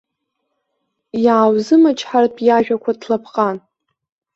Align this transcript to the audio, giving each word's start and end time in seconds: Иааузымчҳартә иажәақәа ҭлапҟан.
Иааузымчҳартә 1.25 2.41
иажәақәа 2.47 2.91
ҭлапҟан. 2.99 3.57